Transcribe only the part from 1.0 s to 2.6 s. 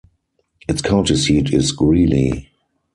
seat is Greeley.